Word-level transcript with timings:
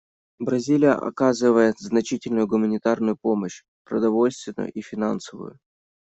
Бразилия 0.39 0.93
оказывает 0.95 1.77
значительную 1.77 2.47
гуманитарную 2.47 3.15
помощь— 3.21 3.61
продовольственную 3.83 4.71
и 4.71 4.81
финансовую. 4.81 5.59